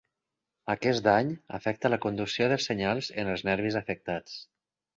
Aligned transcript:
Aquest 0.73 1.03
dany 1.07 1.29
afecta 1.59 1.91
la 1.93 2.01
conducció 2.07 2.49
de 2.55 2.59
senyals 2.65 3.13
en 3.25 3.33
els 3.35 3.47
nervis 3.51 3.81
afectats. 3.87 4.43